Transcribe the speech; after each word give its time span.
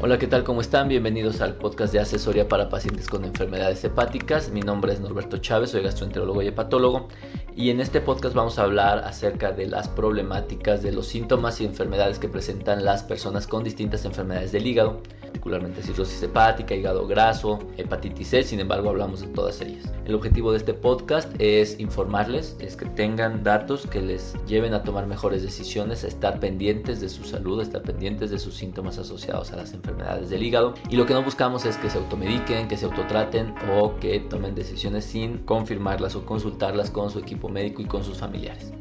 Hola, 0.00 0.18
¿qué 0.18 0.26
tal? 0.26 0.42
¿Cómo 0.42 0.60
están? 0.60 0.88
Bienvenidos 0.88 1.40
al 1.40 1.54
podcast 1.54 1.92
de 1.92 2.00
asesoría 2.00 2.48
para 2.48 2.68
pacientes 2.68 3.06
con 3.06 3.24
enfermedades 3.24 3.84
hepáticas. 3.84 4.50
Mi 4.50 4.60
nombre 4.60 4.92
es 4.92 4.98
Norberto 4.98 5.36
Chávez, 5.36 5.70
soy 5.70 5.84
gastroenterólogo 5.84 6.42
y 6.42 6.48
hepatólogo 6.48 7.06
y 7.54 7.70
en 7.70 7.80
este 7.80 8.00
podcast 8.00 8.34
vamos 8.34 8.58
a 8.58 8.64
hablar 8.64 8.98
acerca 9.04 9.52
de 9.52 9.68
las 9.68 9.88
problemáticas, 9.88 10.82
de 10.82 10.90
los 10.90 11.06
síntomas 11.06 11.60
y 11.60 11.66
enfermedades 11.66 12.18
que 12.18 12.28
presentan 12.28 12.84
las 12.84 13.04
personas 13.04 13.46
con 13.46 13.62
distintas 13.62 14.04
enfermedades 14.04 14.50
del 14.50 14.66
hígado, 14.66 15.00
particularmente 15.32 15.82
cirrosis 15.82 16.22
hepática, 16.22 16.74
hígado 16.74 17.06
graso, 17.06 17.58
hepatitis 17.78 18.28
C, 18.28 18.42
sin 18.42 18.60
embargo 18.60 18.90
hablamos 18.90 19.22
de 19.22 19.28
todas 19.28 19.62
ellas. 19.62 19.90
El 20.04 20.14
objetivo 20.14 20.52
de 20.52 20.58
este 20.58 20.74
podcast 20.74 21.32
es 21.38 21.80
informarles, 21.80 22.54
es 22.60 22.76
que 22.76 22.84
tengan 22.84 23.42
datos 23.42 23.86
que 23.86 24.02
les 24.02 24.34
lleven 24.46 24.74
a 24.74 24.82
tomar 24.82 25.06
mejores 25.06 25.42
decisiones, 25.42 26.04
estar 26.04 26.38
pendientes 26.38 27.00
de 27.00 27.08
su 27.08 27.24
salud, 27.24 27.62
estar 27.62 27.82
pendientes 27.82 28.30
de 28.30 28.38
sus 28.38 28.54
síntomas 28.54 28.98
asociados 28.98 29.52
a 29.52 29.56
las 29.56 29.72
enfermedades 29.72 30.28
del 30.28 30.42
hígado 30.42 30.74
y 30.90 30.96
lo 30.96 31.06
que 31.06 31.14
no 31.14 31.22
buscamos 31.22 31.64
es 31.64 31.78
que 31.78 31.88
se 31.88 31.98
automediquen, 31.98 32.68
que 32.68 32.76
se 32.76 32.84
autotraten 32.84 33.54
o 33.72 33.96
que 33.96 34.20
tomen 34.20 34.54
decisiones 34.54 35.06
sin 35.06 35.38
confirmarlas 35.38 36.14
o 36.14 36.26
consultarlas 36.26 36.90
con 36.90 37.10
su 37.10 37.18
equipo 37.18 37.48
médico 37.48 37.80
y 37.80 37.86
con 37.86 38.04
sus 38.04 38.18
familiares. 38.18 38.72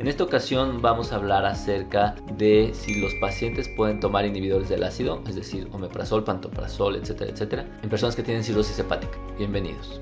En 0.00 0.08
esta 0.08 0.24
ocasión 0.24 0.80
vamos 0.80 1.12
a 1.12 1.16
hablar 1.16 1.44
acerca 1.44 2.14
de 2.38 2.70
si 2.72 2.94
los 2.94 3.12
pacientes 3.16 3.68
pueden 3.68 4.00
tomar 4.00 4.24
inhibidores 4.24 4.70
del 4.70 4.82
ácido, 4.82 5.22
es 5.28 5.34
decir, 5.34 5.68
omeprazol, 5.72 6.24
pantoprazol, 6.24 6.96
etcétera, 6.96 7.30
etcétera, 7.30 7.80
en 7.82 7.90
personas 7.90 8.16
que 8.16 8.22
tienen 8.22 8.42
cirrosis 8.42 8.78
hepática. 8.78 9.18
Bienvenidos. 9.36 10.00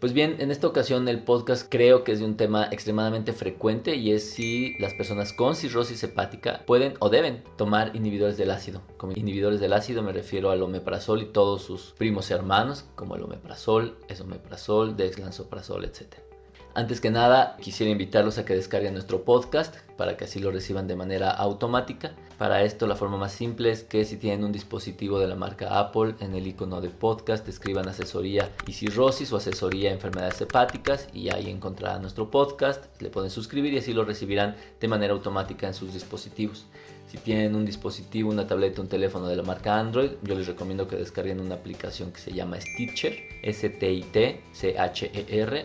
Pues 0.00 0.12
bien, 0.12 0.34
en 0.40 0.50
esta 0.50 0.66
ocasión 0.66 1.06
el 1.06 1.22
podcast 1.22 1.68
creo 1.70 2.02
que 2.02 2.10
es 2.10 2.18
de 2.18 2.24
un 2.24 2.36
tema 2.36 2.66
extremadamente 2.72 3.32
frecuente 3.32 3.94
y 3.94 4.10
es 4.10 4.28
si 4.28 4.76
las 4.80 4.92
personas 4.94 5.32
con 5.32 5.54
cirrosis 5.54 6.02
hepática 6.02 6.64
pueden 6.66 6.94
o 6.98 7.08
deben 7.08 7.44
tomar 7.56 7.94
inhibidores 7.94 8.36
del 8.36 8.50
ácido. 8.50 8.82
Como 8.96 9.12
inhibidores 9.12 9.60
del 9.60 9.74
ácido 9.74 10.02
me 10.02 10.12
refiero 10.12 10.50
al 10.50 10.60
omeprazol 10.60 11.22
y 11.22 11.26
todos 11.26 11.62
sus 11.62 11.92
primos 11.92 12.32
hermanos, 12.32 12.84
como 12.96 13.14
el 13.14 13.22
omeprazol, 13.22 13.96
esomeprazol, 14.08 14.96
dexlansoprazol, 14.96 15.84
etc. 15.84 16.31
Antes 16.74 17.02
que 17.02 17.10
nada, 17.10 17.56
quisiera 17.60 17.92
invitarlos 17.92 18.38
a 18.38 18.46
que 18.46 18.54
descarguen 18.54 18.94
nuestro 18.94 19.24
podcast 19.24 19.76
para 19.98 20.16
que 20.16 20.24
así 20.24 20.40
lo 20.40 20.50
reciban 20.50 20.86
de 20.86 20.96
manera 20.96 21.30
automática. 21.30 22.12
Para 22.38 22.62
esto 22.62 22.86
la 22.86 22.96
forma 22.96 23.16
más 23.16 23.32
simple 23.32 23.70
es 23.70 23.84
que 23.84 24.04
si 24.04 24.16
tienen 24.16 24.44
un 24.44 24.52
dispositivo 24.52 25.18
de 25.18 25.28
la 25.28 25.36
marca 25.36 25.78
Apple, 25.78 26.14
en 26.20 26.34
el 26.34 26.46
icono 26.46 26.80
de 26.80 26.88
podcast 26.88 27.46
escriban 27.48 27.88
asesoría 27.88 28.50
y 28.66 28.72
cirrosis 28.72 29.32
o 29.32 29.36
asesoría 29.36 29.92
enfermedades 29.92 30.40
hepáticas 30.40 31.08
y 31.12 31.30
ahí 31.30 31.48
encontrarán 31.50 32.02
nuestro 32.02 32.30
podcast, 32.30 32.84
le 33.00 33.10
pueden 33.10 33.30
suscribir 33.30 33.74
y 33.74 33.78
así 33.78 33.92
lo 33.92 34.04
recibirán 34.04 34.56
de 34.80 34.88
manera 34.88 35.12
automática 35.12 35.66
en 35.66 35.74
sus 35.74 35.92
dispositivos. 35.92 36.66
Si 37.12 37.18
tienen 37.18 37.54
un 37.54 37.66
dispositivo, 37.66 38.30
una 38.30 38.46
tableta, 38.46 38.80
un 38.80 38.88
teléfono 38.88 39.26
de 39.26 39.36
la 39.36 39.42
marca 39.42 39.78
Android, 39.78 40.12
yo 40.22 40.34
les 40.34 40.46
recomiendo 40.46 40.88
que 40.88 40.96
descarguen 40.96 41.40
una 41.40 41.56
aplicación 41.56 42.10
que 42.10 42.18
se 42.18 42.32
llama 42.32 42.58
Stitcher, 42.58 43.14
S-T-I-T-C-H-E-R, 43.42 44.40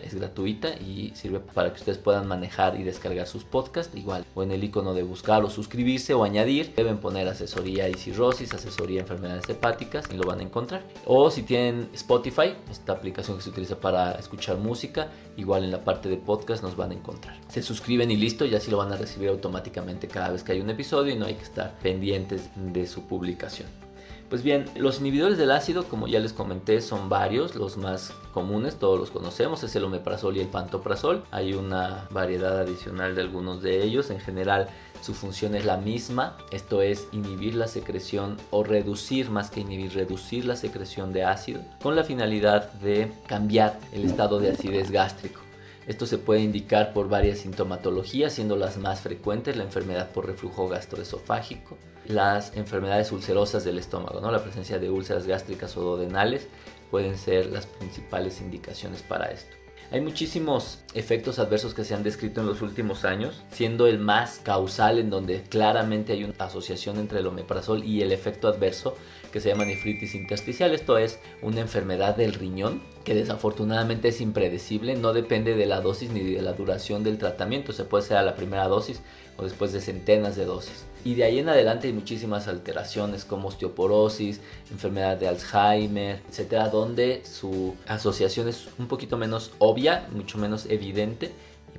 es 0.04 0.14
gratuita 0.14 0.74
y 0.74 1.12
sirve 1.14 1.40
para 1.40 1.72
que 1.72 1.78
ustedes 1.78 1.96
puedan 1.96 2.28
manejar 2.28 2.78
y 2.78 2.82
descargar 2.82 3.26
sus 3.26 3.44
podcasts. 3.44 3.96
Igual, 3.96 4.26
o 4.34 4.42
en 4.42 4.50
el 4.52 4.62
icono 4.62 4.92
de 4.92 5.04
buscar 5.04 5.42
o 5.42 5.48
suscribirse 5.48 6.12
o 6.12 6.22
añadir, 6.22 6.57
deben 6.64 6.98
poner 6.98 7.28
asesoría 7.28 7.88
y 7.88 7.94
cirrosis, 7.94 8.52
asesoría 8.54 9.00
enfermedades 9.00 9.48
hepáticas 9.48 10.06
y 10.12 10.16
lo 10.16 10.26
van 10.26 10.40
a 10.40 10.42
encontrar. 10.42 10.82
O 11.06 11.30
si 11.30 11.42
tienen 11.42 11.88
Spotify, 11.94 12.54
esta 12.70 12.92
aplicación 12.92 13.36
que 13.36 13.42
se 13.42 13.50
utiliza 13.50 13.80
para 13.80 14.12
escuchar 14.12 14.58
música, 14.58 15.08
igual 15.36 15.64
en 15.64 15.70
la 15.70 15.84
parte 15.84 16.08
de 16.08 16.16
podcast 16.16 16.62
nos 16.62 16.76
van 16.76 16.90
a 16.90 16.94
encontrar. 16.94 17.36
Se 17.48 17.62
suscriben 17.62 18.10
y 18.10 18.16
listo, 18.16 18.44
ya 18.44 18.58
así 18.58 18.70
lo 18.70 18.78
van 18.78 18.92
a 18.92 18.96
recibir 18.96 19.28
automáticamente 19.28 20.08
cada 20.08 20.30
vez 20.30 20.42
que 20.42 20.52
hay 20.52 20.60
un 20.60 20.70
episodio 20.70 21.12
y 21.14 21.18
no 21.18 21.26
hay 21.26 21.34
que 21.34 21.44
estar 21.44 21.78
pendientes 21.78 22.50
de 22.56 22.86
su 22.86 23.02
publicación. 23.02 23.87
Pues 24.28 24.42
bien, 24.42 24.66
los 24.76 25.00
inhibidores 25.00 25.38
del 25.38 25.50
ácido, 25.50 25.84
como 25.84 26.06
ya 26.06 26.20
les 26.20 26.34
comenté, 26.34 26.82
son 26.82 27.08
varios, 27.08 27.54
los 27.54 27.78
más 27.78 28.12
comunes, 28.34 28.76
todos 28.76 29.00
los 29.00 29.10
conocemos, 29.10 29.62
es 29.62 29.74
el 29.74 29.84
omeprazol 29.84 30.36
y 30.36 30.40
el 30.40 30.48
pantoprazol. 30.48 31.24
Hay 31.30 31.54
una 31.54 32.06
variedad 32.10 32.58
adicional 32.58 33.14
de 33.14 33.22
algunos 33.22 33.62
de 33.62 33.82
ellos, 33.82 34.10
en 34.10 34.20
general 34.20 34.68
su 35.00 35.14
función 35.14 35.54
es 35.54 35.64
la 35.64 35.78
misma, 35.78 36.36
esto 36.50 36.82
es 36.82 37.08
inhibir 37.12 37.54
la 37.54 37.68
secreción 37.68 38.36
o 38.50 38.64
reducir 38.64 39.30
más 39.30 39.50
que 39.50 39.60
inhibir, 39.60 39.94
reducir 39.94 40.44
la 40.44 40.56
secreción 40.56 41.12
de 41.14 41.24
ácido 41.24 41.62
con 41.82 41.96
la 41.96 42.04
finalidad 42.04 42.70
de 42.74 43.10
cambiar 43.26 43.78
el 43.92 44.04
estado 44.04 44.40
de 44.40 44.50
acidez 44.50 44.90
gástrico. 44.90 45.47
Esto 45.88 46.04
se 46.04 46.18
puede 46.18 46.40
indicar 46.40 46.92
por 46.92 47.08
varias 47.08 47.38
sintomatologías, 47.38 48.34
siendo 48.34 48.56
las 48.56 48.76
más 48.76 49.00
frecuentes 49.00 49.56
la 49.56 49.64
enfermedad 49.64 50.10
por 50.12 50.26
reflujo 50.26 50.68
gastroesofágico, 50.68 51.78
las 52.04 52.54
enfermedades 52.58 53.10
ulcerosas 53.10 53.64
del 53.64 53.78
estómago, 53.78 54.20
¿no? 54.20 54.30
la 54.30 54.42
presencia 54.42 54.78
de 54.78 54.90
úlceras 54.90 55.26
gástricas 55.26 55.74
o 55.78 55.80
duodenales 55.80 56.46
pueden 56.90 57.16
ser 57.16 57.46
las 57.46 57.66
principales 57.66 58.42
indicaciones 58.42 59.02
para 59.02 59.30
esto. 59.30 59.57
Hay 59.90 60.02
muchísimos 60.02 60.80
efectos 60.92 61.38
adversos 61.38 61.72
que 61.72 61.82
se 61.82 61.94
han 61.94 62.02
descrito 62.02 62.42
en 62.42 62.46
los 62.46 62.60
últimos 62.60 63.06
años, 63.06 63.42
siendo 63.50 63.86
el 63.86 63.98
más 63.98 64.38
causal 64.44 64.98
en 64.98 65.08
donde 65.08 65.42
claramente 65.44 66.12
hay 66.12 66.24
una 66.24 66.34
asociación 66.38 66.98
entre 66.98 67.20
el 67.20 67.26
omeprazol 67.26 67.82
y 67.82 68.02
el 68.02 68.12
efecto 68.12 68.48
adverso 68.48 68.94
que 69.32 69.40
se 69.40 69.48
llama 69.48 69.64
nefritis 69.64 70.14
intersticial. 70.14 70.74
Esto 70.74 70.98
es 70.98 71.18
una 71.40 71.60
enfermedad 71.60 72.16
del 72.16 72.34
riñón 72.34 72.82
que 73.04 73.14
desafortunadamente 73.14 74.08
es 74.08 74.20
impredecible, 74.20 74.94
no 74.94 75.14
depende 75.14 75.54
de 75.54 75.64
la 75.64 75.80
dosis 75.80 76.10
ni 76.10 76.34
de 76.34 76.42
la 76.42 76.52
duración 76.52 77.02
del 77.02 77.16
tratamiento, 77.16 77.72
se 77.72 77.84
puede 77.84 78.04
ser 78.04 78.18
a 78.18 78.22
la 78.22 78.36
primera 78.36 78.68
dosis 78.68 79.00
o 79.38 79.44
después 79.44 79.72
de 79.72 79.80
centenas 79.80 80.36
de 80.36 80.44
dosis. 80.44 80.84
Y 81.04 81.14
de 81.14 81.24
ahí 81.24 81.38
en 81.38 81.48
adelante 81.48 81.86
hay 81.86 81.92
muchísimas 81.92 82.48
alteraciones 82.48 83.24
como 83.24 83.48
osteoporosis, 83.48 84.40
enfermedad 84.70 85.16
de 85.16 85.28
Alzheimer, 85.28 86.20
etcétera, 86.28 86.68
donde 86.68 87.22
su 87.24 87.74
asociación 87.86 88.48
es 88.48 88.68
un 88.78 88.88
poquito 88.88 89.16
menos 89.16 89.52
obvia, 89.58 90.08
mucho 90.12 90.38
menos 90.38 90.66
evidente 90.66 91.32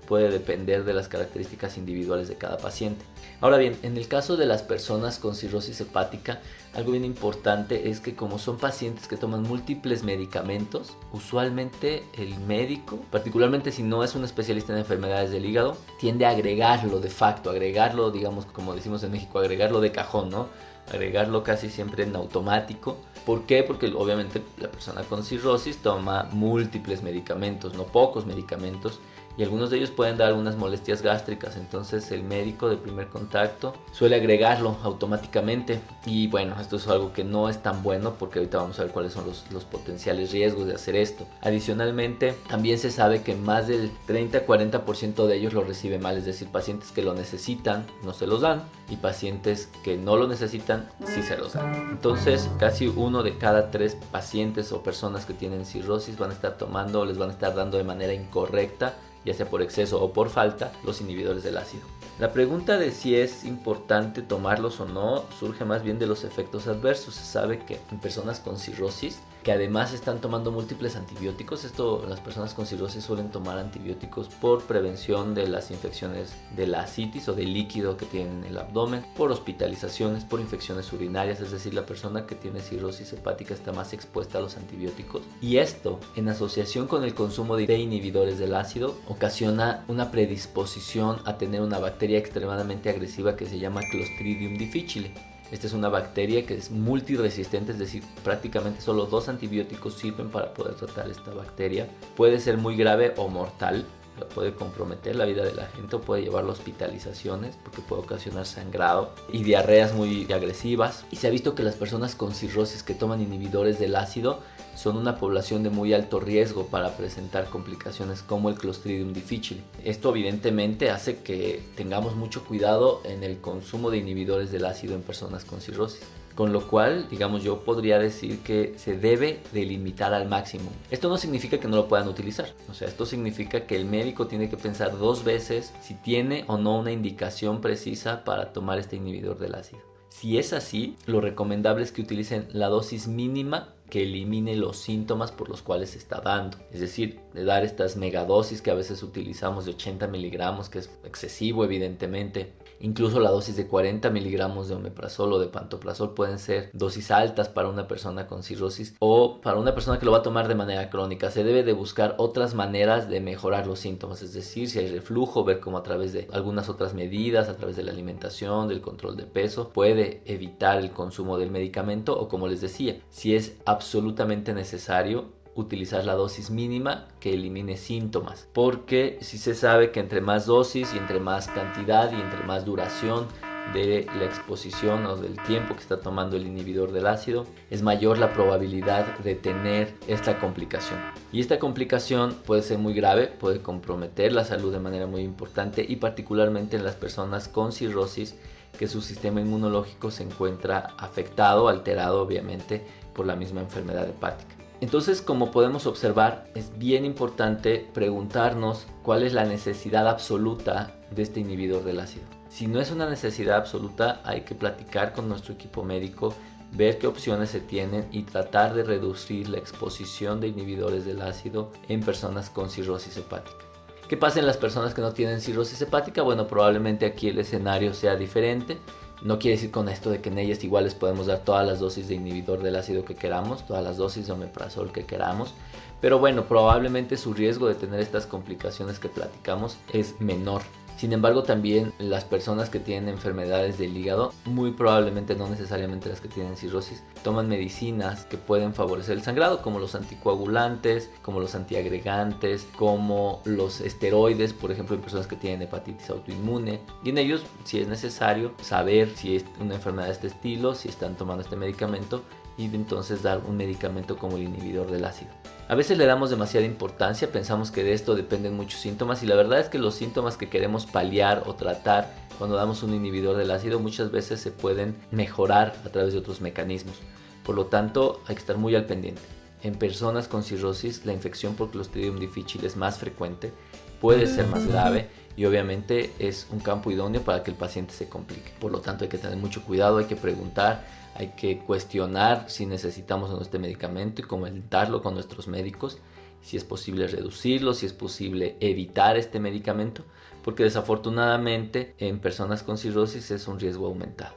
puede 0.08 0.30
depender 0.30 0.84
de 0.84 0.94
las 0.94 1.08
características 1.08 1.78
individuales 1.78 2.28
de 2.28 2.36
cada 2.36 2.58
paciente. 2.58 3.06
Ahora 3.42 3.58
bien, 3.58 3.78
en 3.84 3.98
el 3.98 4.08
caso 4.08 4.38
de 4.38 4.46
las 4.46 4.64
personas 4.64 5.20
con 5.20 5.36
cirrosis 5.36 5.80
hepática, 5.82 6.40
algo 6.74 6.92
bien 6.92 7.06
importante 7.06 7.90
es 7.90 8.00
que 8.00 8.16
como 8.16 8.38
son 8.38 8.58
pacientes 8.58 9.08
que 9.08 9.18
toman 9.18 9.44
múltiples 9.44 10.04
medicamentos, 10.04 10.98
usualmente 11.14 12.04
el 12.18 12.38
médico, 12.42 13.00
particularmente 13.12 13.72
si 13.72 13.84
no 13.84 14.04
es 14.04 14.16
un 14.16 14.24
especialista 14.24 14.74
en 14.74 14.80
enfermedades 14.80 15.32
del 15.32 15.46
hígado, 15.46 15.78
tiende 16.00 16.26
a 16.26 16.32
agregarlo 16.32 17.00
de 17.00 17.10
facto, 17.10 17.50
agregarlo, 17.50 18.12
digamos, 18.12 18.46
como 18.46 18.76
decimos 18.76 19.04
en 19.04 19.12
México, 19.12 19.40
agregarlo 19.40 19.82
de 19.82 19.92
cajón, 19.92 20.30
¿no? 20.30 20.48
agregarlo 20.92 21.44
casi 21.44 21.70
siempre 21.70 22.04
en 22.04 22.16
automático. 22.16 22.98
¿Por 23.26 23.46
qué? 23.46 23.64
Porque 23.64 23.88
obviamente 23.96 24.42
la 24.58 24.70
persona 24.70 25.04
con 25.04 25.24
cirrosis 25.24 25.78
toma 25.78 26.28
múltiples 26.32 27.04
medicamentos, 27.04 27.76
no 27.76 27.84
pocos 27.84 28.26
medicamentos, 28.26 29.00
y 29.40 29.44
algunos 29.44 29.70
de 29.70 29.78
ellos 29.78 29.90
pueden 29.90 30.18
dar 30.18 30.34
unas 30.34 30.58
molestias 30.58 31.02
gástricas. 31.02 31.56
Entonces 31.56 32.12
el 32.12 32.24
médico 32.24 32.68
de 32.68 32.76
primer 32.76 33.08
contacto 33.08 33.74
suele 33.94 34.18
agregarlo 34.18 34.76
automáticamente. 34.84 35.80
Y 36.06 36.28
bueno, 36.28 36.60
esto 36.60 36.76
es 36.76 36.90
algo 36.90 37.14
que 37.14 37.24
no 37.24 37.48
es 37.48 37.64
tan 37.64 37.82
bueno 37.82 38.16
porque 38.20 38.40
ahorita 38.40 38.58
vamos 38.58 38.78
a 38.80 38.84
ver 38.84 38.92
cuáles 38.92 39.14
son 39.14 39.26
los, 39.26 39.50
los 39.50 39.64
potenciales 39.64 40.34
riesgos 40.34 40.68
de 40.68 40.76
hacer 40.76 40.98
esto. 40.98 41.26
Adicionalmente, 41.42 42.36
también 42.50 42.78
se 42.78 42.92
sabe 42.92 43.22
que 43.24 43.34
más 43.34 43.70
del 43.70 43.90
30-40% 44.10 45.26
de 45.26 45.38
ellos 45.38 45.54
lo 45.54 45.64
recibe 45.64 46.00
mal, 46.00 46.18
es 46.18 46.26
decir, 46.26 46.50
pacientes 46.50 46.92
que 46.92 47.02
lo 47.02 47.14
necesitan 47.14 47.88
no 48.04 48.12
se 48.12 48.28
los 48.28 48.42
dan 48.42 48.64
y 48.90 48.98
pacientes 48.98 49.70
que 49.86 49.96
no 49.96 50.18
lo 50.18 50.28
necesitan 50.28 50.90
sí 51.06 51.24
se 51.24 51.38
los 51.38 51.54
dan. 51.54 51.74
Entonces, 51.92 52.50
casi 52.60 52.88
uno 52.88 53.24
de 53.24 53.38
cada 53.38 53.72
tres 53.72 53.96
pacientes 54.12 54.74
o 54.74 54.84
personas 54.84 55.26
que 55.26 55.34
tienen 55.34 55.66
cirrosis 55.66 56.18
van 56.18 56.32
a 56.32 56.34
estar 56.34 56.58
tomando 56.58 57.00
o 57.00 57.06
les 57.06 57.18
van 57.18 57.30
a 57.30 57.34
estar 57.34 57.56
dando 57.56 57.78
de 57.78 57.86
manera 57.86 58.14
incorrecta 58.14 58.96
ya 59.26 59.34
sea 59.34 59.50
por 59.50 59.62
exceso 59.62 60.02
o 60.02 60.14
por 60.14 60.30
falta, 60.30 60.72
los 60.84 61.02
inhibidores 61.02 61.44
del 61.44 61.58
ácido. 61.58 61.84
La 62.20 62.34
pregunta 62.34 62.78
de 62.78 62.92
si 62.92 63.16
es 63.16 63.46
importante 63.46 64.22
tomarlos 64.22 64.80
o 64.82 64.86
no 64.86 65.24
surge 65.40 65.64
más 65.64 65.84
bien 65.84 66.00
de 66.00 66.08
los 66.08 66.26
efectos 66.26 66.68
adversos. 66.68 67.16
Se 67.16 67.24
sabe 67.24 67.60
que 67.60 67.80
en 67.92 68.00
personas 68.00 68.42
con 68.42 68.58
cirrosis, 68.58 69.20
que 69.44 69.52
además 69.52 69.94
están 69.94 70.22
tomando 70.22 70.52
múltiples 70.52 70.96
antibióticos, 70.96 71.64
esto 71.64 72.06
las 72.08 72.20
personas 72.20 72.54
con 72.54 72.66
cirrosis 72.66 73.04
suelen 73.04 73.30
tomar 73.30 73.58
antibióticos 73.58 74.28
por 74.28 74.64
prevención 74.64 75.34
de 75.34 75.48
las 75.48 75.72
infecciones 75.72 76.34
de 76.56 76.68
la 76.68 76.82
asitis 76.82 77.30
o 77.30 77.34
del 77.34 77.54
líquido 77.54 77.98
que 77.98 78.06
tienen 78.06 78.40
en 78.40 78.52
el 78.52 78.58
abdomen, 78.58 79.06
por 79.16 79.32
hospitalizaciones, 79.32 80.26
por 80.26 80.40
infecciones 80.40 80.92
urinarias, 80.92 81.40
es 81.40 81.52
decir, 81.52 81.74
la 81.74 81.86
persona 81.86 82.26
que 82.26 82.36
tiene 82.36 82.60
cirrosis 82.60 83.14
hepática 83.14 83.54
está 83.54 83.72
más 83.72 83.94
expuesta 83.94 84.38
a 84.38 84.42
los 84.42 84.58
antibióticos. 84.58 85.22
Y 85.42 85.58
esto, 85.58 86.00
en 86.16 86.30
asociación 86.30 86.88
con 86.88 87.04
el 87.04 87.14
consumo 87.14 87.56
de 87.56 87.78
inhibidores 87.78 88.40
del 88.40 88.56
ácido, 88.56 88.96
ocasiona 89.08 89.84
una 89.88 90.12
predisposición 90.12 91.22
a 91.26 91.38
tener 91.38 91.62
una 91.62 91.80
bacteria 91.80 92.20
extremadamente 92.20 92.90
agresiva 92.90 93.36
que 93.36 93.46
se 93.46 93.60
llama 93.60 93.82
Clostridium 93.92 94.58
difficile. 94.58 95.14
Esta 95.52 95.68
es 95.68 95.74
una 95.74 95.90
bacteria 95.90 96.46
que 96.46 96.56
es 96.56 96.70
multiresistente, 96.70 97.72
es 97.72 97.80
decir, 97.80 98.04
prácticamente 98.24 98.82
solo 98.82 99.06
dos 99.06 99.30
antibióticos 99.30 99.96
sirven 99.96 100.30
para 100.30 100.54
poder 100.54 100.76
tratar 100.76 101.10
esta 101.10 101.32
bacteria. 101.32 101.90
Puede 102.16 102.40
ser 102.40 102.58
muy 102.58 102.76
grave 102.76 103.14
o 103.18 103.30
mortal, 103.30 103.86
puede 104.28 104.54
comprometer 104.54 105.16
la 105.16 105.26
vida 105.26 105.44
de 105.44 105.54
la 105.54 105.68
gente 105.68 105.96
o 105.96 106.02
puede 106.02 106.24
llevar 106.24 106.46
a 106.46 106.48
hospitalizaciones 106.48 107.56
porque 107.64 107.82
puede 107.82 108.02
ocasionar 108.02 108.46
sangrado 108.46 109.12
y 109.32 109.44
diarreas 109.44 109.94
muy 109.94 110.32
agresivas. 110.32 111.06
Y 111.12 111.18
se 111.18 111.28
ha 111.28 111.32
visto 111.32 111.56
que 111.56 111.64
las 111.64 111.76
personas 111.76 112.16
con 112.16 112.34
cirrosis 112.34 112.84
que 112.84 112.94
toman 112.94 113.22
inhibidores 113.22 113.80
del 113.80 113.96
ácido 113.96 114.40
son 114.76 114.96
una 114.96 115.18
población 115.18 115.64
de 115.64 115.70
muy 115.70 115.94
alto 115.94 116.20
riesgo 116.20 116.68
para 116.68 116.96
presentar 116.96 117.50
complicaciones 117.50 118.22
como 118.22 118.50
el 118.50 118.56
Clostridium 118.56 119.14
difficile. 119.14 119.62
Esto 119.84 120.12
evidentemente 120.12 120.90
hace 120.90 121.18
que 121.18 121.62
tengamos 121.76 122.16
mucho 122.16 122.46
cuidado 122.46 123.02
en 123.04 123.24
el 123.24 123.42
consumo 123.42 123.92
de 123.92 123.98
inhibidores 123.98 124.52
del 124.52 124.66
ácido 124.66 124.96
en 124.96 125.02
personas 125.02 125.44
con 125.44 125.60
cirrosis. 125.60 126.02
Con 126.40 126.54
lo 126.54 126.66
cual, 126.66 127.10
digamos, 127.10 127.44
yo 127.44 127.66
podría 127.66 128.00
decir 128.00 128.40
que 128.40 128.74
se 128.78 128.96
debe 128.96 129.42
delimitar 129.52 130.14
al 130.14 130.30
máximo. 130.30 130.72
Esto 130.90 131.10
no 131.10 131.18
significa 131.18 131.60
que 131.60 131.68
no 131.68 131.76
lo 131.76 131.90
puedan 131.90 132.08
utilizar. 132.08 132.48
O 132.70 132.74
sea, 132.74 132.88
esto 132.88 133.06
significa 133.06 133.68
que 133.68 133.76
el 133.76 133.84
médico 133.84 134.26
tiene 134.26 134.50
que 134.50 134.56
pensar 134.56 134.98
dos 134.98 135.26
veces 135.26 135.74
si 135.82 135.96
tiene 135.96 136.46
o 136.48 136.58
no 136.58 136.80
una 136.80 136.94
indicación 136.94 137.60
precisa 137.60 138.24
para 138.24 138.54
tomar 138.54 138.80
este 138.80 138.96
inhibidor 138.96 139.38
del 139.38 139.54
ácido. 139.54 139.82
Si 140.08 140.38
es 140.38 140.54
así, 140.54 140.96
lo 141.06 141.20
recomendable 141.20 141.84
es 141.84 141.92
que 141.92 142.04
utilicen 142.04 142.48
la 142.54 142.70
dosis 142.70 143.10
mínima 143.10 143.76
que 143.90 144.04
elimine 144.04 144.56
los 144.56 144.78
síntomas 144.78 145.32
por 145.32 145.50
los 145.50 145.62
cuales 145.62 145.92
se 145.92 145.98
está 145.98 146.22
dando. 146.22 146.58
Es 146.72 146.80
decir, 146.80 147.20
de 147.34 147.44
dar 147.44 147.64
estas 147.64 147.96
megadosis 147.96 148.62
que 148.62 148.72
a 148.72 148.76
veces 148.76 149.04
utilizamos 149.04 149.66
de 149.66 149.72
80 149.72 150.08
miligramos, 150.08 150.70
que 150.70 150.80
es 150.80 150.90
excesivo 151.04 151.64
evidentemente. 151.64 152.54
Incluso 152.82 153.20
la 153.20 153.30
dosis 153.30 153.58
de 153.58 153.68
40 153.68 154.10
miligramos 154.10 154.70
de 154.70 154.76
omeprazol 154.76 155.34
o 155.34 155.40
de 155.40 155.48
pantoprazol 155.48 156.14
pueden 156.14 156.40
ser 156.40 156.70
dosis 156.74 157.12
altas 157.12 157.50
para 157.50 157.68
una 157.68 157.88
persona 157.88 158.26
con 158.26 158.42
cirrosis 158.42 158.96
o 159.00 159.42
para 159.42 159.60
una 159.60 159.74
persona 159.74 160.00
que 160.00 160.06
lo 160.06 160.14
va 160.14 160.20
a 160.20 160.24
tomar 160.24 160.48
de 160.48 160.56
manera 160.56 160.90
crónica. 160.90 161.30
Se 161.30 161.44
debe 161.44 161.64
de 161.64 161.74
buscar 161.74 162.16
otras 162.18 162.56
maneras 162.56 163.10
de 163.10 163.20
mejorar 163.20 163.68
los 163.68 163.80
síntomas, 163.80 164.22
es 164.22 164.34
decir, 164.34 164.70
si 164.70 164.80
hay 164.80 164.88
reflujo, 164.88 165.44
ver 165.44 165.60
cómo 165.60 165.78
a 165.78 165.84
través 165.84 166.14
de 166.14 166.28
algunas 166.32 166.70
otras 166.70 166.94
medidas, 166.94 167.50
a 167.50 167.58
través 167.58 167.76
de 167.76 167.84
la 167.84 167.92
alimentación, 167.92 168.70
del 168.70 168.82
control 168.82 169.18
de 169.18 169.26
peso, 169.26 169.70
puede 169.70 170.22
evitar 170.26 170.78
el 170.78 170.92
consumo 170.92 171.38
del 171.38 171.52
medicamento 171.52 172.18
o 172.20 172.30
como 172.30 172.48
les 172.48 172.62
decía, 172.62 173.00
si 173.10 173.36
es 173.36 173.58
absolutamente 173.80 174.54
necesario 174.54 175.32
utilizar 175.56 176.04
la 176.04 176.14
dosis 176.14 176.52
mínima 176.52 177.08
que 177.22 177.34
elimine 177.34 177.78
síntomas 177.78 178.48
porque 178.54 179.18
si 179.22 179.38
se 179.38 179.56
sabe 179.56 179.92
que 179.92 180.02
entre 180.02 180.20
más 180.20 180.46
dosis 180.46 180.94
y 180.94 180.98
entre 180.98 181.22
más 181.22 181.48
cantidad 181.48 182.12
y 182.12 182.20
entre 182.20 182.44
más 182.44 182.66
duración 182.66 183.26
de 183.74 184.06
la 184.18 184.26
exposición 184.26 185.06
o 185.06 185.16
del 185.16 185.42
tiempo 185.44 185.76
que 185.76 185.82
está 185.82 186.02
tomando 186.02 186.36
el 186.36 186.48
inhibidor 186.48 186.92
del 186.92 187.08
ácido, 187.08 187.46
es 187.70 187.82
mayor 187.82 188.18
la 188.18 188.34
probabilidad 188.34 189.20
de 189.20 189.36
tener 189.36 189.94
esta 190.08 190.40
complicación. 190.40 191.00
Y 191.32 191.40
esta 191.40 191.60
complicación 191.60 192.34
puede 192.48 192.64
ser 192.64 192.80
muy 192.80 192.94
grave, 192.94 193.28
puede 193.28 193.62
comprometer 193.62 194.34
la 194.34 194.44
salud 194.44 194.72
de 194.72 194.80
manera 194.80 195.06
muy 195.06 195.22
importante 195.22 195.86
y 195.88 195.98
particularmente 195.98 196.78
en 196.78 196.84
las 196.84 196.96
personas 196.96 197.48
con 197.48 197.72
cirrosis 197.72 198.36
que 198.78 198.88
su 198.88 199.02
sistema 199.02 199.42
inmunológico 199.42 200.10
se 200.10 200.24
encuentra 200.24 200.94
afectado, 200.98 201.68
alterado 201.68 202.22
obviamente 202.22 202.86
por 203.14 203.26
la 203.26 203.36
misma 203.36 203.62
enfermedad 203.62 204.08
hepática. 204.08 204.56
Entonces, 204.82 205.22
como 205.22 205.52
podemos 205.52 205.86
observar, 205.86 206.50
es 206.56 206.78
bien 206.78 207.04
importante 207.04 207.86
preguntarnos 207.94 208.88
cuál 209.04 209.24
es 209.24 209.34
la 209.34 209.44
necesidad 209.44 210.08
absoluta 210.08 210.96
de 211.12 211.24
este 211.24 211.42
inhibidor 211.42 211.84
del 211.84 212.00
ácido. 212.00 212.24
Si 212.50 212.66
no 212.66 212.80
es 212.80 212.90
una 212.90 213.10
necesidad 213.10 213.58
absoluta, 213.58 214.22
hay 214.24 214.42
que 214.42 214.56
platicar 214.56 215.14
con 215.14 215.28
nuestro 215.28 215.54
equipo 215.54 215.84
médico, 215.84 216.34
ver 216.72 216.98
qué 216.98 217.08
opciones 217.08 217.50
se 217.50 217.60
tienen 217.60 218.08
y 218.12 218.24
tratar 218.24 218.74
de 218.74 218.84
reducir 218.84 219.50
la 219.50 219.58
exposición 219.58 220.40
de 220.40 220.48
inhibidores 220.48 221.06
del 221.06 221.22
ácido 221.22 221.72
en 221.90 222.02
personas 222.02 222.50
con 222.50 222.70
cirrosis 222.70 223.18
hepática. 223.18 223.66
¿Qué 224.08 224.18
pasa 224.18 224.40
en 224.40 224.48
las 224.48 224.58
personas 224.58 224.94
que 224.96 225.02
no 225.02 225.14
tienen 225.14 225.42
cirrosis 225.42 225.82
hepática? 225.82 226.24
Bueno, 226.24 226.48
probablemente 226.48 227.06
aquí 227.06 227.28
el 227.28 227.38
escenario 227.38 227.94
sea 227.94 228.16
diferente. 228.16 228.80
No 229.22 229.38
quiere 229.38 229.58
decir 229.58 229.72
con 229.72 229.90
esto 229.90 230.10
de 230.10 230.22
que 230.22 230.30
en 230.30 230.38
ellas 230.38 230.64
igual 230.64 230.86
les 230.86 230.96
podemos 230.96 231.28
dar 231.28 231.40
todas 231.40 231.68
las 231.68 231.80
dosis 231.80 232.08
de 232.08 232.16
inhibidor 232.16 232.64
del 232.64 232.78
ácido 232.78 233.04
que 233.04 233.16
queramos, 233.16 233.66
todas 233.66 233.84
las 233.84 233.98
dosis 233.98 234.28
de 234.28 234.34
omeprazol 234.34 234.92
que 234.92 235.06
queramos, 235.06 235.54
pero 236.00 236.20
bueno, 236.20 236.46
probablemente 236.46 237.18
su 237.18 237.34
riesgo 237.34 237.68
de 237.68 237.76
tener 237.76 238.00
estas 238.00 238.26
complicaciones 238.26 239.00
que 239.00 239.10
platicamos 239.10 239.78
es 239.92 240.20
menor. 240.22 240.62
Sin 241.00 241.14
embargo, 241.14 241.44
también 241.44 241.94
las 241.98 242.26
personas 242.26 242.70
que 242.70 242.82
tienen 242.82 243.08
enfermedades 243.08 243.78
del 243.78 243.96
hígado, 243.96 244.34
muy 244.44 244.72
probablemente 244.72 245.34
no 245.34 245.48
necesariamente 245.48 246.10
las 246.10 246.20
que 246.20 246.28
tienen 246.28 246.58
cirrosis, 246.58 247.06
toman 247.24 247.48
medicinas 247.48 248.26
que 248.26 248.36
pueden 248.36 248.74
favorecer 248.74 249.16
el 249.16 249.24
sangrado, 249.24 249.62
como 249.62 249.80
los 249.80 249.96
anticoagulantes, 249.96 251.10
como 251.22 251.40
los 251.40 251.56
antiagregantes, 251.56 252.68
como 252.76 253.42
los 253.46 253.80
esteroides, 253.80 254.52
por 254.52 254.74
ejemplo, 254.74 254.98
en 254.98 255.02
personas 255.02 255.28
que 255.28 255.38
tienen 255.38 255.62
hepatitis 255.62 256.10
autoinmune. 256.10 256.82
Y 257.06 257.12
en 257.12 257.18
ellos, 257.18 257.44
si 257.64 257.80
es 257.80 257.88
necesario, 257.88 258.52
saber 258.62 259.10
si 259.16 259.38
es 259.38 259.46
una 259.62 259.76
enfermedad 259.76 260.08
de 260.08 260.14
este 260.14 260.28
estilo, 260.28 260.76
si 260.76 260.90
están 260.90 261.16
tomando 261.16 261.44
este 261.44 261.56
medicamento 261.56 262.24
y 262.58 262.66
entonces 262.66 263.24
dar 263.24 263.40
un 263.48 263.56
medicamento 263.56 264.18
como 264.18 264.36
el 264.36 264.44
inhibidor 264.44 264.92
del 264.92 265.06
ácido. 265.06 265.32
A 265.70 265.76
veces 265.76 266.00
le 266.00 266.08
damos 266.08 266.32
demasiada 266.32 266.66
importancia, 266.66 267.32
pensamos 267.32 267.70
que 267.70 267.84
de 267.84 267.94
esto 267.94 268.16
dependen 268.16 268.58
muchos 268.58 268.82
síntomas 268.82 269.22
y 269.22 269.28
la 269.28 269.36
verdad 269.36 269.60
es 269.60 269.70
que 269.70 269.78
los 269.78 269.94
síntomas 269.94 270.36
que 270.36 270.50
queremos 270.50 270.88
paliar 270.92 271.44
o 271.46 271.56
tratar 271.56 272.14
cuando 272.38 272.56
damos 272.56 272.84
un 272.84 272.94
inhibidor 272.94 273.36
del 273.36 273.52
ácido 273.52 273.80
muchas 273.80 274.12
veces 274.12 274.40
se 274.40 274.52
pueden 274.52 274.96
mejorar 275.12 275.76
a 275.86 275.90
través 275.90 276.14
de 276.14 276.20
otros 276.20 276.40
mecanismos. 276.40 276.96
Por 277.44 277.56
lo 277.56 277.66
tanto, 277.66 278.22
hay 278.28 278.36
que 278.36 278.42
estar 278.42 278.58
muy 278.58 278.76
al 278.76 278.86
pendiente. 278.86 279.22
En 279.62 279.76
personas 279.76 280.30
con 280.30 280.42
cirrosis, 280.42 281.06
la 281.06 281.12
infección 281.12 281.56
por 281.56 281.70
Clostridium 281.70 282.18
difficile 282.18 282.66
es 282.66 282.78
más 282.78 282.98
frecuente, 282.98 283.52
puede 284.00 284.26
ser 284.26 284.48
más 284.48 284.66
grave 284.66 285.10
y 285.36 285.46
obviamente 285.46 286.14
es 286.18 286.48
un 286.50 286.60
campo 286.60 286.92
idóneo 286.92 287.22
para 287.22 287.44
que 287.44 287.52
el 287.52 287.58
paciente 287.58 287.94
se 287.94 288.08
complique. 288.08 288.52
Por 288.62 288.72
lo 288.72 288.80
tanto, 288.80 289.04
hay 289.04 289.10
que 289.10 289.18
tener 289.18 289.38
mucho 289.38 289.62
cuidado, 289.64 289.98
hay 289.98 290.06
que 290.06 290.16
preguntar, 290.16 290.86
hay 291.16 291.34
que 291.36 291.60
cuestionar 291.60 292.46
si 292.48 292.66
necesitamos 292.66 293.32
o 293.32 293.36
no 293.36 293.42
este 293.42 293.60
medicamento 293.60 294.22
y 294.22 294.26
comentarlo 294.26 295.02
con 295.02 295.14
nuestros 295.14 295.50
médicos, 295.50 295.98
si 296.42 296.58
es 296.58 296.64
posible 296.64 297.08
reducirlo, 297.08 297.74
si 297.74 297.86
es 297.86 297.94
posible 297.94 298.58
evitar 298.60 299.18
este 299.18 299.40
medicamento, 299.40 300.04
porque 300.44 300.64
desafortunadamente 300.64 301.96
en 301.98 302.20
personas 302.20 302.64
con 302.64 302.78
cirrosis 302.78 303.32
es 303.32 303.48
un 303.48 303.60
riesgo 303.60 303.88
aumentado. 303.88 304.36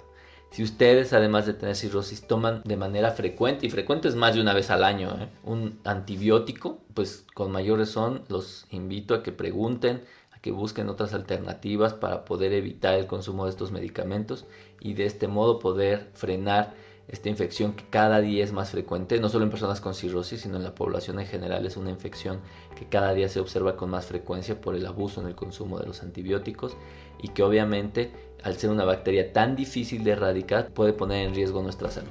Si 0.53 0.63
ustedes, 0.63 1.15
además 1.15 1.47
de 1.47 1.55
tener 1.55 1.75
cirrosis, 1.75 2.27
toman 2.27 2.61
de 2.65 2.77
manera 2.77 3.13
frecuente, 3.13 3.67
y 3.67 3.71
frecuente 3.71 4.09
es 4.09 4.15
más 4.15 4.35
de 4.35 4.43
una 4.43 4.53
vez 4.53 4.69
al 4.69 4.85
año, 4.85 5.17
¿eh? 5.19 5.29
un 5.45 5.81
antibiótico, 5.85 6.79
pues 6.93 7.25
con 7.33 7.51
mayor 7.51 7.79
razón 7.79 8.25
los 8.29 8.67
invito 8.71 9.15
a 9.15 9.23
que 9.23 9.33
pregunten, 9.33 10.03
a 10.31 10.41
que 10.41 10.51
busquen 10.51 10.91
otras 10.91 11.15
alternativas 11.15 11.95
para 11.95 12.27
poder 12.27 12.53
evitar 12.53 12.93
el 12.95 13.07
consumo 13.07 13.45
de 13.45 13.51
estos 13.51 13.73
medicamentos 13.73 14.45
y 14.79 14.93
de 14.93 15.07
este 15.07 15.27
modo 15.27 15.59
poder 15.59 16.11
frenar 16.13 16.75
esta 17.13 17.29
infección 17.29 17.75
que 17.75 17.85
cada 17.91 18.21
día 18.21 18.43
es 18.43 18.53
más 18.53 18.71
frecuente, 18.71 19.21
no 19.21 19.29
solo 19.29 19.45
en 19.45 19.51
personas 19.51 19.83
con 19.83 19.95
cirrosis, 19.95 20.41
sino 20.41 20.57
en 20.57 20.65
la 20.65 20.75
población 20.75 21.21
en 21.21 21.27
general 21.27 21.67
es 21.67 21.77
una 21.77 21.91
infección 21.91 22.41
que 22.75 22.87
cada 22.87 23.13
día 23.13 23.29
se 23.29 23.39
observa 23.39 23.77
con 23.77 23.91
más 23.91 24.07
frecuencia 24.07 24.61
por 24.61 24.75
el 24.75 24.87
abuso 24.87 25.21
en 25.21 25.27
el 25.27 25.35
consumo 25.35 25.79
de 25.79 25.87
los 25.87 26.03
antibióticos 26.03 26.75
y 27.23 27.29
que 27.29 27.43
obviamente 27.43 28.11
al 28.43 28.57
ser 28.57 28.71
una 28.71 28.85
bacteria 28.85 29.31
tan 29.33 29.55
difícil 29.55 30.05
de 30.05 30.13
erradicar 30.13 30.73
puede 30.73 30.95
poner 30.95 31.29
en 31.29 31.35
riesgo 31.35 31.63
nuestra 31.63 31.91
salud. 31.91 32.09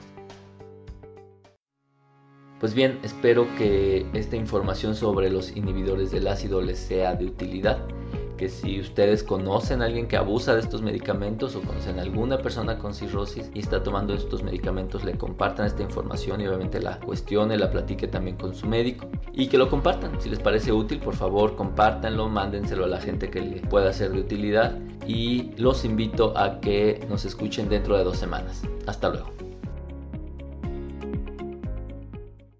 Pues 2.59 2.75
bien, 2.75 2.99
espero 3.01 3.47
que 3.57 4.05
esta 4.13 4.35
información 4.35 4.95
sobre 4.95 5.31
los 5.31 5.49
inhibidores 5.57 6.11
del 6.11 6.27
ácido 6.27 6.61
les 6.61 6.77
sea 6.77 7.15
de 7.15 7.25
utilidad 7.25 7.79
que 8.41 8.49
si 8.49 8.79
ustedes 8.79 9.21
conocen 9.21 9.83
a 9.83 9.85
alguien 9.85 10.07
que 10.07 10.17
abusa 10.17 10.55
de 10.55 10.61
estos 10.61 10.81
medicamentos 10.81 11.55
o 11.55 11.61
conocen 11.61 11.99
a 11.99 12.01
alguna 12.01 12.39
persona 12.39 12.79
con 12.79 12.95
cirrosis 12.95 13.51
y 13.53 13.59
está 13.59 13.83
tomando 13.83 14.15
estos 14.15 14.41
medicamentos, 14.41 15.03
le 15.03 15.15
compartan 15.15 15.67
esta 15.67 15.83
información 15.83 16.41
y 16.41 16.47
obviamente 16.47 16.79
la 16.81 16.99
cuestione, 17.01 17.55
la 17.55 17.69
platique 17.69 18.07
también 18.07 18.37
con 18.37 18.55
su 18.55 18.65
médico 18.65 19.07
y 19.31 19.45
que 19.45 19.59
lo 19.59 19.69
compartan. 19.69 20.19
Si 20.19 20.27
les 20.27 20.39
parece 20.39 20.71
útil, 20.71 20.97
por 20.97 21.13
favor, 21.13 21.55
compártanlo, 21.55 22.29
mándenselo 22.29 22.85
a 22.85 22.87
la 22.87 22.99
gente 22.99 23.29
que 23.29 23.41
le 23.41 23.61
pueda 23.61 23.93
ser 23.93 24.11
de 24.11 24.21
utilidad 24.21 24.75
y 25.05 25.51
los 25.57 25.85
invito 25.85 26.35
a 26.35 26.59
que 26.61 27.05
nos 27.07 27.25
escuchen 27.25 27.69
dentro 27.69 27.95
de 27.95 28.03
dos 28.03 28.17
semanas. 28.17 28.63
Hasta 28.87 29.09
luego. 29.09 29.50